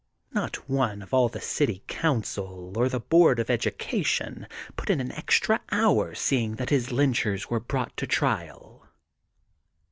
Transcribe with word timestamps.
Not 0.33 0.67
one 0.67 1.03
of 1.03 1.13
all 1.13 1.29
the 1.29 1.39
City 1.39 1.83
Council 1.85 2.75
or 2.75 2.89
the 2.89 2.99
Board 2.99 3.37
of 3.37 3.51
Education. 3.51 4.47
put 4.75 4.89
in 4.89 4.99
an 4.99 5.11
extra 5.11 5.61
hour 5.71 6.15
seeing 6.15 6.55
that 6.55 6.71
his 6.71 6.91
lynchers 6.91 7.51
were 7.51 7.59
brought 7.59 7.95
to 7.97 8.07
trial. 8.07 8.89